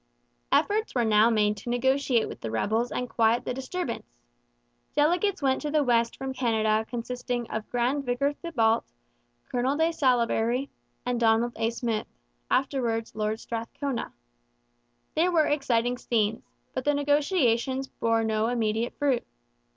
Efforts 0.51 0.95
were 0.95 1.05
now 1.05 1.29
made 1.29 1.55
to 1.57 1.69
negotiate 1.69 2.27
with 2.27 2.41
the 2.41 2.49
rebels 2.49 2.91
and 2.91 3.07
quiet 3.07 3.45
the 3.45 3.53
disturbance. 3.53 4.17
Delegates 4.95 5.43
went 5.43 5.61
to 5.61 5.69
the 5.69 5.83
West 5.83 6.17
from 6.17 6.33
Canada 6.33 6.83
consisting 6.89 7.47
of 7.51 7.69
Grand 7.69 8.03
Vicar 8.03 8.33
Thibault, 8.33 8.83
Colonel 9.51 9.77
de 9.77 9.91
Salaberry, 9.93 10.69
and 11.05 11.19
Donald 11.19 11.53
A. 11.55 11.69
Smith 11.69 12.07
(afterwards 12.49 13.13
Lord 13.13 13.39
Strathcona). 13.39 14.11
There 15.13 15.31
were 15.31 15.45
exciting 15.45 15.99
scenes; 15.99 16.49
but 16.73 16.83
the 16.83 16.95
negotiations 16.95 17.87
bore 17.87 18.23
no 18.23 18.47
immediate 18.47 18.97
fruit. 18.97 19.23